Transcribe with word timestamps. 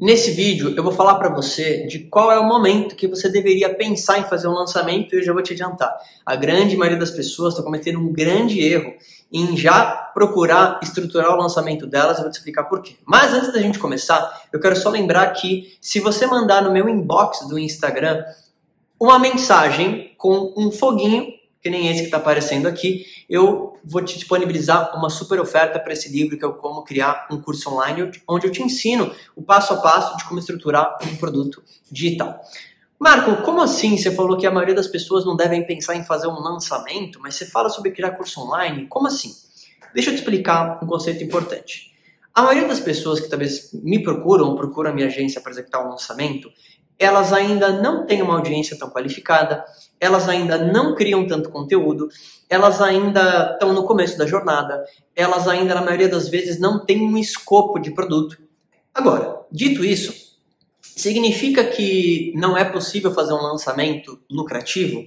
Nesse 0.00 0.30
vídeo 0.30 0.74
eu 0.76 0.82
vou 0.84 0.92
falar 0.92 1.16
para 1.16 1.28
você 1.28 1.84
de 1.86 1.98
qual 1.98 2.30
é 2.30 2.38
o 2.38 2.44
momento 2.44 2.94
que 2.94 3.08
você 3.08 3.28
deveria 3.28 3.74
pensar 3.74 4.20
em 4.20 4.24
fazer 4.24 4.46
um 4.46 4.52
lançamento 4.52 5.12
e 5.12 5.18
eu 5.18 5.24
já 5.24 5.32
vou 5.32 5.42
te 5.42 5.54
adiantar. 5.54 5.92
A 6.24 6.36
grande 6.36 6.76
maioria 6.76 6.98
das 6.98 7.10
pessoas 7.10 7.54
está 7.54 7.64
cometendo 7.64 7.98
um 7.98 8.12
grande 8.12 8.60
erro 8.60 8.94
em 9.32 9.56
já 9.56 9.86
procurar 10.14 10.78
estruturar 10.82 11.34
o 11.34 11.36
lançamento 11.36 11.84
delas, 11.84 12.16
eu 12.16 12.22
vou 12.22 12.30
te 12.30 12.36
explicar 12.36 12.64
por 12.64 12.80
quê. 12.80 12.94
Mas 13.04 13.34
antes 13.34 13.52
da 13.52 13.60
gente 13.60 13.78
começar, 13.78 14.44
eu 14.52 14.60
quero 14.60 14.76
só 14.76 14.88
lembrar 14.88 15.32
que 15.32 15.76
se 15.80 15.98
você 15.98 16.26
mandar 16.26 16.62
no 16.62 16.72
meu 16.72 16.88
inbox 16.88 17.48
do 17.48 17.58
Instagram 17.58 18.24
uma 19.00 19.18
mensagem 19.18 20.14
com 20.16 20.54
um 20.56 20.70
foguinho 20.70 21.26
que 21.62 21.68
nem 21.68 21.88
esse 21.88 22.00
que 22.00 22.06
está 22.06 22.18
aparecendo 22.18 22.66
aqui, 22.66 23.04
eu 23.28 23.76
vou 23.84 24.02
te 24.02 24.16
disponibilizar 24.16 24.96
uma 24.96 25.10
super 25.10 25.40
oferta 25.40 25.78
para 25.78 25.92
esse 25.92 26.08
livro 26.08 26.38
que 26.38 26.44
é 26.44 26.48
o 26.48 26.54
Como 26.54 26.84
Criar 26.84 27.26
um 27.30 27.40
Curso 27.40 27.70
Online, 27.70 28.10
onde 28.28 28.46
eu 28.46 28.52
te 28.52 28.62
ensino 28.62 29.12
o 29.34 29.42
passo 29.42 29.72
a 29.72 29.76
passo 29.78 30.16
de 30.16 30.24
como 30.24 30.38
estruturar 30.38 30.98
um 31.04 31.16
produto 31.16 31.62
digital. 31.90 32.40
Marco, 32.98 33.42
como 33.42 33.60
assim 33.60 33.96
você 33.96 34.10
falou 34.10 34.36
que 34.36 34.46
a 34.46 34.50
maioria 34.50 34.74
das 34.74 34.88
pessoas 34.88 35.24
não 35.24 35.36
devem 35.36 35.64
pensar 35.64 35.94
em 35.94 36.04
fazer 36.04 36.26
um 36.26 36.40
lançamento, 36.40 37.20
mas 37.20 37.36
você 37.36 37.46
fala 37.46 37.68
sobre 37.68 37.92
criar 37.92 38.12
curso 38.12 38.40
online? 38.40 38.86
Como 38.88 39.06
assim? 39.06 39.32
Deixa 39.94 40.10
eu 40.10 40.14
te 40.14 40.18
explicar 40.18 40.80
um 40.82 40.86
conceito 40.86 41.22
importante. 41.22 41.92
A 42.34 42.42
maioria 42.42 42.68
das 42.68 42.80
pessoas 42.80 43.20
que 43.20 43.28
talvez 43.28 43.70
me 43.72 44.02
procuram 44.02 44.50
ou 44.50 44.56
procuram 44.56 44.90
a 44.90 44.94
minha 44.94 45.06
agência 45.06 45.40
para 45.40 45.52
executar 45.52 45.84
um 45.84 45.90
lançamento, 45.90 46.50
elas 46.98 47.32
ainda 47.32 47.80
não 47.80 48.04
têm 48.04 48.20
uma 48.22 48.34
audiência 48.34 48.76
tão 48.76 48.90
qualificada, 48.90 49.64
elas 50.00 50.28
ainda 50.28 50.58
não 50.58 50.94
criam 50.94 51.26
tanto 51.26 51.50
conteúdo, 51.50 52.08
elas 52.48 52.80
ainda 52.80 53.52
estão 53.52 53.72
no 53.72 53.84
começo 53.84 54.18
da 54.18 54.26
jornada, 54.26 54.84
elas 55.14 55.46
ainda, 55.46 55.74
na 55.74 55.82
maioria 55.82 56.08
das 56.08 56.28
vezes, 56.28 56.58
não 56.58 56.84
têm 56.84 57.02
um 57.02 57.16
escopo 57.16 57.78
de 57.78 57.92
produto. 57.92 58.38
Agora, 58.92 59.40
dito 59.50 59.84
isso, 59.84 60.12
significa 60.80 61.62
que 61.64 62.32
não 62.34 62.56
é 62.56 62.64
possível 62.64 63.12
fazer 63.12 63.32
um 63.32 63.42
lançamento 63.42 64.20
lucrativo? 64.28 65.06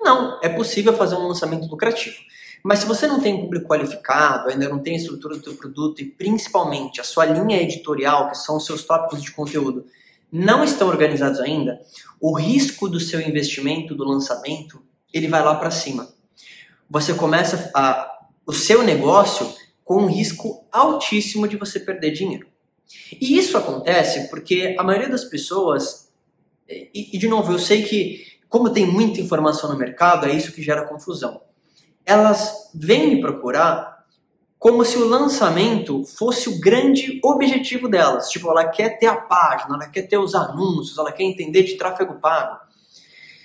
Não, 0.00 0.38
é 0.42 0.48
possível 0.48 0.92
fazer 0.92 1.16
um 1.16 1.26
lançamento 1.26 1.68
lucrativo. 1.68 2.16
Mas 2.62 2.80
se 2.80 2.86
você 2.86 3.08
não 3.08 3.20
tem 3.20 3.40
público 3.40 3.66
qualificado, 3.66 4.48
ainda 4.48 4.68
não 4.68 4.78
tem 4.78 4.94
a 4.94 4.96
estrutura 4.96 5.36
do 5.36 5.42
seu 5.42 5.54
produto 5.54 6.00
e 6.00 6.04
principalmente 6.04 7.00
a 7.00 7.04
sua 7.04 7.24
linha 7.24 7.60
editorial, 7.60 8.30
que 8.30 8.38
são 8.38 8.56
os 8.56 8.64
seus 8.64 8.84
tópicos 8.84 9.20
de 9.20 9.32
conteúdo, 9.32 9.84
não 10.32 10.64
estão 10.64 10.88
organizados 10.88 11.38
ainda, 11.38 11.78
o 12.18 12.34
risco 12.34 12.88
do 12.88 12.98
seu 12.98 13.20
investimento, 13.20 13.94
do 13.94 14.04
lançamento, 14.04 14.82
ele 15.12 15.28
vai 15.28 15.44
lá 15.44 15.54
para 15.56 15.70
cima. 15.70 16.08
Você 16.88 17.12
começa 17.12 17.70
a, 17.74 18.10
o 18.46 18.52
seu 18.52 18.82
negócio 18.82 19.54
com 19.84 20.02
um 20.02 20.06
risco 20.06 20.66
altíssimo 20.72 21.46
de 21.46 21.58
você 21.58 21.78
perder 21.78 22.12
dinheiro. 22.12 22.46
E 23.20 23.36
isso 23.36 23.58
acontece 23.58 24.28
porque 24.30 24.74
a 24.78 24.82
maioria 24.82 25.08
das 25.08 25.24
pessoas, 25.24 26.10
e, 26.68 27.14
e 27.14 27.18
de 27.18 27.28
novo, 27.28 27.52
eu 27.52 27.58
sei 27.58 27.82
que 27.82 28.32
como 28.48 28.70
tem 28.70 28.86
muita 28.86 29.20
informação 29.20 29.70
no 29.70 29.78
mercado, 29.78 30.26
é 30.26 30.32
isso 30.32 30.52
que 30.52 30.62
gera 30.62 30.86
confusão. 30.86 31.40
Elas 32.04 32.70
vêm 32.74 33.14
me 33.14 33.20
procurar 33.20 34.01
como 34.62 34.84
se 34.84 34.96
o 34.96 35.08
lançamento 35.08 36.04
fosse 36.04 36.48
o 36.48 36.60
grande 36.60 37.18
objetivo 37.24 37.88
delas. 37.88 38.28
Tipo, 38.28 38.48
ela 38.48 38.68
quer 38.68 38.96
ter 38.96 39.06
a 39.06 39.16
página, 39.16 39.74
ela 39.74 39.88
quer 39.88 40.02
ter 40.02 40.16
os 40.18 40.36
anúncios, 40.36 40.96
ela 40.96 41.10
quer 41.10 41.24
entender 41.24 41.64
de 41.64 41.76
tráfego 41.76 42.20
pago. 42.20 42.60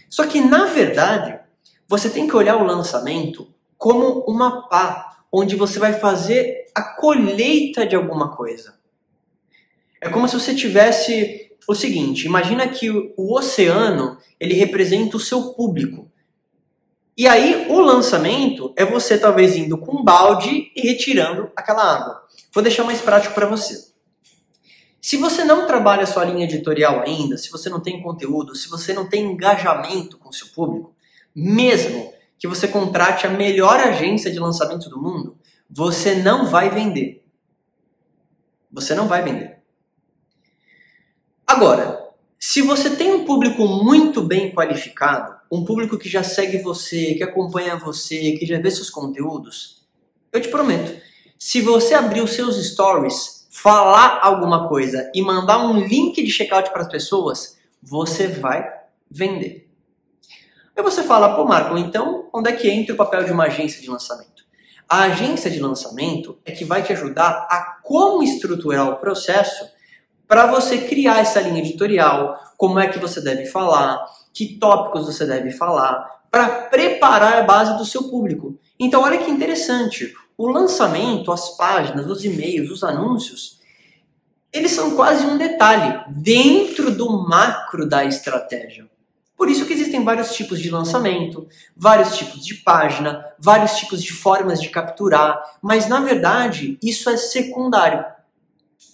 Só 0.07 0.27
que, 0.27 0.39
na 0.39 0.65
verdade, 0.65 1.39
você 1.87 2.07
tem 2.07 2.27
que 2.27 2.35
olhar 2.35 2.55
o 2.57 2.63
lançamento 2.63 3.51
como 3.79 4.25
uma 4.27 4.69
pá, 4.69 5.23
onde 5.31 5.55
você 5.55 5.79
vai 5.79 5.93
fazer 5.93 6.67
a 6.75 6.83
colheita 6.83 7.83
de 7.83 7.95
alguma 7.95 8.35
coisa. 8.35 8.75
É 9.99 10.09
como 10.09 10.27
se 10.27 10.39
você 10.39 10.53
tivesse 10.53 11.51
o 11.67 11.73
seguinte, 11.73 12.27
imagina 12.27 12.67
que 12.67 12.91
o 12.91 13.35
oceano, 13.35 14.19
ele 14.39 14.53
representa 14.53 15.17
o 15.17 15.19
seu 15.19 15.55
público. 15.55 16.11
E 17.17 17.27
aí, 17.27 17.65
o 17.67 17.79
lançamento 17.79 18.71
é 18.75 18.85
você 18.85 19.17
talvez 19.17 19.55
indo 19.55 19.75
com 19.75 19.97
um 19.97 20.03
balde 20.03 20.71
e 20.75 20.81
retirando 20.81 21.51
aquela 21.55 21.83
água. 21.83 22.23
Vou 22.53 22.61
deixar 22.61 22.83
mais 22.83 23.01
prático 23.01 23.33
para 23.33 23.47
você. 23.47 23.87
Se 25.01 25.17
você 25.17 25.43
não 25.43 25.65
trabalha 25.65 26.05
sua 26.05 26.25
linha 26.25 26.45
editorial 26.45 27.01
ainda, 27.01 27.35
se 27.37 27.49
você 27.49 27.69
não 27.69 27.79
tem 27.79 28.03
conteúdo, 28.03 28.53
se 28.53 28.69
você 28.69 28.93
não 28.93 29.09
tem 29.09 29.31
engajamento 29.31 30.17
com 30.19 30.31
seu 30.31 30.47
público, 30.49 30.93
mesmo 31.33 32.13
que 32.37 32.47
você 32.47 32.67
contrate 32.67 33.25
a 33.25 33.31
melhor 33.31 33.79
agência 33.79 34.29
de 34.29 34.37
lançamento 34.37 34.87
do 34.87 35.01
mundo, 35.01 35.35
você 35.67 36.13
não 36.13 36.45
vai 36.45 36.69
vender. 36.69 37.25
Você 38.71 38.93
não 38.93 39.07
vai 39.07 39.23
vender. 39.23 39.57
Agora, 41.47 41.96
se 42.57 42.63
você 42.63 42.89
tem 42.89 43.13
um 43.13 43.23
público 43.23 43.67
muito 43.67 44.19
bem 44.19 44.51
qualificado, 44.51 45.35
um 45.51 45.63
público 45.63 45.95
que 45.95 46.09
já 46.09 46.23
segue 46.23 46.57
você, 46.57 47.13
que 47.13 47.21
acompanha 47.21 47.75
você, 47.75 48.31
que 48.31 48.47
já 48.47 48.59
vê 48.59 48.71
seus 48.71 48.89
conteúdos, 48.89 49.87
eu 50.33 50.41
te 50.41 50.47
prometo, 50.47 50.99
se 51.37 51.61
você 51.61 51.93
abrir 51.93 52.21
os 52.21 52.31
seus 52.31 52.55
stories, 52.55 53.47
falar 53.51 54.21
alguma 54.23 54.67
coisa 54.67 55.11
e 55.13 55.21
mandar 55.21 55.59
um 55.59 55.81
link 55.81 56.15
de 56.15 56.31
checkout 56.31 56.71
para 56.71 56.81
as 56.81 56.87
pessoas, 56.87 57.59
você 57.79 58.25
vai 58.25 58.67
vender. 59.07 59.69
Aí 60.75 60.81
você 60.81 61.03
fala, 61.03 61.35
pô 61.35 61.45
Marco, 61.45 61.77
então 61.77 62.27
onde 62.33 62.49
é 62.49 62.53
que 62.53 62.67
entra 62.67 62.95
o 62.95 62.97
papel 62.97 63.23
de 63.23 63.31
uma 63.31 63.43
agência 63.43 63.79
de 63.79 63.87
lançamento? 63.87 64.43
A 64.89 65.03
agência 65.03 65.51
de 65.51 65.59
lançamento 65.59 66.39
é 66.43 66.51
que 66.51 66.65
vai 66.65 66.81
te 66.81 66.91
ajudar 66.91 67.45
a 67.51 67.77
como 67.83 68.23
estruturar 68.23 68.89
o 68.89 68.95
processo 68.95 69.77
para 70.27 70.47
você 70.47 70.79
criar 70.79 71.19
essa 71.19 71.39
linha 71.39 71.59
editorial, 71.59 72.46
como 72.57 72.79
é 72.79 72.87
que 72.87 72.99
você 72.99 73.21
deve 73.21 73.45
falar, 73.45 74.03
que 74.33 74.57
tópicos 74.57 75.05
você 75.05 75.25
deve 75.25 75.51
falar, 75.51 76.17
para 76.29 76.49
preparar 76.63 77.37
a 77.37 77.43
base 77.43 77.77
do 77.77 77.85
seu 77.85 78.09
público. 78.09 78.59
Então, 78.79 79.03
olha 79.03 79.19
que 79.19 79.31
interessante. 79.31 80.13
O 80.37 80.47
lançamento, 80.47 81.31
as 81.31 81.55
páginas, 81.55 82.07
os 82.07 82.25
e-mails, 82.25 82.69
os 82.69 82.83
anúncios, 82.83 83.59
eles 84.51 84.71
são 84.71 84.95
quase 84.95 85.25
um 85.25 85.37
detalhe 85.37 86.03
dentro 86.09 86.91
do 86.91 87.23
macro 87.27 87.87
da 87.87 88.03
estratégia. 88.03 88.89
Por 89.35 89.49
isso 89.49 89.65
que 89.67 89.73
existem 89.73 90.03
vários 90.03 90.33
tipos 90.33 90.59
de 90.59 90.71
lançamento, 90.71 91.47
vários 91.75 92.17
tipos 92.17 92.43
de 92.43 92.55
página, 92.55 93.23
vários 93.37 93.73
tipos 93.75 94.01
de 94.01 94.11
formas 94.11 94.59
de 94.59 94.69
capturar, 94.69 95.39
mas 95.61 95.87
na 95.87 95.99
verdade 95.99 96.77
isso 96.81 97.07
é 97.07 97.17
secundário. 97.17 98.03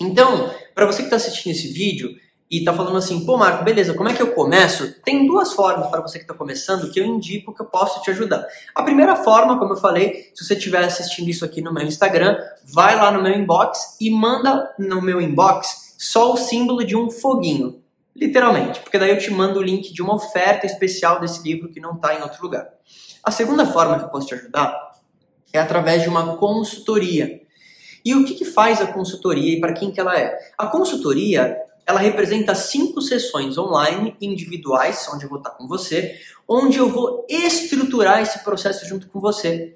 Então, 0.01 0.53
para 0.75 0.85
você 0.85 0.97
que 0.97 1.03
está 1.05 1.15
assistindo 1.15 1.53
esse 1.53 1.69
vídeo, 1.69 2.13
e 2.49 2.59
está 2.59 2.73
falando 2.73 2.97
assim, 2.97 3.25
pô 3.25 3.35
Marco, 3.37 3.63
beleza, 3.63 3.93
como 3.93 4.09
é 4.09 4.13
que 4.13 4.21
eu 4.21 4.33
começo? 4.33 4.93
Tem 5.01 5.25
duas 5.25 5.53
formas 5.53 5.87
para 5.89 6.01
você 6.01 6.19
que 6.19 6.23
está 6.23 6.33
começando 6.33 6.91
que 6.91 6.99
eu 6.99 7.05
indico 7.05 7.53
que 7.53 7.61
eu 7.61 7.65
posso 7.65 8.01
te 8.01 8.11
ajudar. 8.11 8.45
A 8.75 8.83
primeira 8.83 9.15
forma, 9.15 9.57
como 9.57 9.73
eu 9.73 9.77
falei, 9.77 10.31
se 10.35 10.45
você 10.45 10.53
estiver 10.53 10.83
assistindo 10.83 11.29
isso 11.29 11.43
aqui 11.43 11.61
no 11.61 11.73
meu 11.73 11.83
Instagram, 11.83 12.37
vai 12.63 12.95
lá 12.95 13.11
no 13.11 13.23
meu 13.23 13.33
inbox 13.33 13.97
e 13.99 14.09
manda 14.11 14.71
no 14.77 15.01
meu 15.01 15.19
inbox 15.19 15.95
só 15.97 16.33
o 16.33 16.37
símbolo 16.37 16.85
de 16.85 16.95
um 16.95 17.09
foguinho. 17.09 17.81
Literalmente, 18.15 18.79
porque 18.81 18.99
daí 18.99 19.09
eu 19.09 19.17
te 19.17 19.31
mando 19.31 19.59
o 19.59 19.63
link 19.63 19.91
de 19.91 20.01
uma 20.01 20.13
oferta 20.13 20.67
especial 20.67 21.19
desse 21.19 21.41
livro 21.41 21.69
que 21.69 21.79
não 21.79 21.95
está 21.95 22.13
em 22.13 22.21
outro 22.21 22.43
lugar. 22.43 22.69
A 23.23 23.31
segunda 23.31 23.65
forma 23.65 23.97
que 23.97 24.05
eu 24.05 24.09
posso 24.09 24.27
te 24.27 24.35
ajudar 24.35 24.93
é 25.51 25.59
através 25.59 26.03
de 26.03 26.09
uma 26.09 26.37
consultoria. 26.37 27.41
E 28.05 28.13
o 28.13 28.25
que, 28.25 28.35
que 28.35 28.45
faz 28.45 28.81
a 28.81 28.87
consultoria 28.87 29.55
e 29.55 29.59
para 29.59 29.73
quem 29.73 29.91
que 29.91 29.99
ela 29.99 30.19
é? 30.19 30.37
A 30.57 30.67
consultoria 30.67 31.57
ela 31.85 31.99
representa 31.99 32.55
cinco 32.55 33.01
sessões 33.01 33.57
online 33.57 34.15
individuais, 34.21 35.07
onde 35.13 35.25
eu 35.25 35.29
vou 35.29 35.37
estar 35.37 35.51
com 35.51 35.67
você, 35.67 36.17
onde 36.47 36.77
eu 36.77 36.89
vou 36.89 37.25
estruturar 37.29 38.21
esse 38.21 38.43
processo 38.43 38.85
junto 38.85 39.07
com 39.07 39.19
você. 39.19 39.75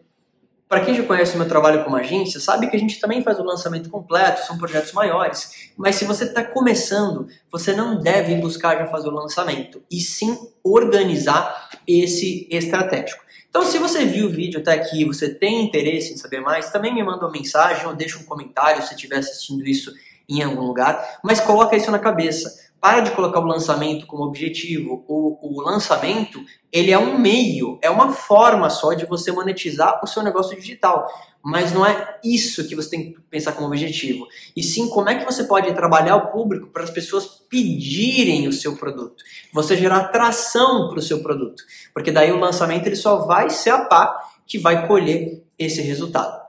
Para 0.68 0.84
quem 0.84 0.94
já 0.94 1.04
conhece 1.04 1.34
o 1.34 1.38
meu 1.38 1.48
trabalho 1.48 1.84
como 1.86 1.96
agência, 1.96 2.42
sabe 2.42 2.70
que 2.70 2.76
a 2.76 2.80
gente 2.80 3.00
também 3.00 3.24
faz 3.24 3.40
o 3.40 3.44
lançamento 3.44 3.90
completo, 3.90 4.46
são 4.46 4.58
projetos 4.58 4.92
maiores. 4.92 5.72
Mas 5.78 5.96
se 5.96 6.04
você 6.04 6.26
está 6.26 6.44
começando, 6.44 7.28
você 7.50 7.72
não 7.72 8.02
deve 8.02 8.36
buscar 8.36 8.78
já 8.78 8.86
fazer 8.86 9.08
o 9.08 9.14
lançamento, 9.14 9.82
e 9.90 10.02
sim 10.02 10.38
organizar 10.62 11.70
esse 11.88 12.48
estratégico. 12.52 13.24
Então, 13.50 13.64
se 13.64 13.78
você 13.78 14.04
viu 14.04 14.28
o 14.28 14.30
vídeo 14.30 14.60
até 14.60 14.74
aqui, 14.74 15.06
você 15.06 15.34
tem 15.34 15.64
interesse 15.64 16.14
em 16.14 16.18
saber 16.18 16.42
mais, 16.42 16.70
também 16.70 16.94
me 16.94 17.02
manda 17.02 17.26
uma 17.26 17.32
mensagem 17.32 17.88
ou 17.88 17.96
deixa 17.96 18.20
um 18.20 18.24
comentário 18.24 18.84
se 18.84 18.94
estiver 18.94 19.20
assistindo 19.20 19.66
isso 19.66 19.94
em 20.30 20.42
algum 20.42 20.62
lugar, 20.62 21.20
mas 21.24 21.40
coloca 21.40 21.76
isso 21.76 21.92
na 21.92 22.00
cabeça. 22.00 22.68
Para 22.80 23.00
de 23.00 23.12
colocar 23.12 23.40
o 23.40 23.46
lançamento 23.46 24.06
como 24.06 24.24
objetivo. 24.24 25.04
O, 25.08 25.40
o 25.42 25.62
lançamento, 25.62 26.40
ele 26.72 26.92
é 26.92 26.98
um 26.98 27.18
meio, 27.18 27.80
é 27.82 27.90
uma 27.90 28.14
forma 28.14 28.70
só 28.70 28.94
de 28.94 29.06
você 29.06 29.32
monetizar 29.32 30.00
o 30.04 30.08
seu 30.08 30.22
negócio 30.22 30.56
digital. 30.56 31.08
Mas 31.44 31.74
não 31.74 31.84
é 31.84 32.20
isso 32.24 32.68
que 32.68 32.76
você 32.76 32.92
tem 32.92 33.14
que 33.14 33.22
pensar 33.32 33.54
como 33.54 33.68
objetivo. 33.68 34.28
E 34.56 34.62
sim, 34.62 34.90
como 34.90 35.10
é 35.10 35.16
que 35.16 35.26
você 35.26 35.46
pode 35.46 35.74
trabalhar 35.74 36.18
o 36.18 36.32
público 36.32 36.68
para 36.68 36.84
as 36.84 36.92
pessoas 36.92 37.26
pedirem 37.50 38.48
o 38.48 38.54
seu 38.54 38.76
produto. 38.76 39.24
Você 39.52 39.76
gerar 39.76 39.98
atração 39.98 40.90
para 40.90 41.00
o 41.00 41.02
seu 41.02 41.24
produto. 41.24 41.64
Porque 41.94 42.12
daí 42.12 42.32
o 42.32 42.40
lançamento 42.40 42.86
ele 42.86 42.96
só 42.96 43.26
vai 43.26 43.50
ser 43.50 43.72
a 43.72 43.86
pá 43.86 44.20
que 44.46 44.60
vai 44.60 44.88
colher 44.88 45.44
esse 45.58 45.82
resultado. 45.82 46.46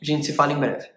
A 0.00 0.04
gente 0.04 0.24
se 0.24 0.32
fala 0.32 0.52
em 0.52 0.58
breve. 0.58 0.86